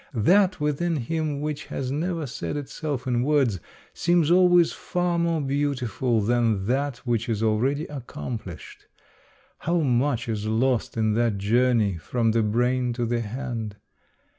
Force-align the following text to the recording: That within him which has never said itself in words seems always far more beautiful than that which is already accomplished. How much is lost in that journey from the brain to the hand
That 0.15 0.59
within 0.59 0.95
him 0.95 1.41
which 1.41 1.65
has 1.65 1.91
never 1.91 2.25
said 2.25 2.57
itself 2.57 3.05
in 3.05 3.21
words 3.21 3.59
seems 3.93 4.31
always 4.31 4.73
far 4.73 5.19
more 5.19 5.41
beautiful 5.41 6.21
than 6.21 6.65
that 6.65 6.97
which 7.05 7.29
is 7.29 7.43
already 7.43 7.85
accomplished. 7.85 8.87
How 9.59 9.81
much 9.81 10.27
is 10.27 10.47
lost 10.47 10.97
in 10.97 11.13
that 11.13 11.37
journey 11.37 11.97
from 11.97 12.31
the 12.31 12.41
brain 12.41 12.93
to 12.93 13.05
the 13.05 13.21
hand 13.21 13.75